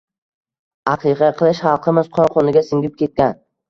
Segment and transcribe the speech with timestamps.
[0.93, 3.43] Aqiqa qilish xalqimiz qon-qoniga singib ketgan.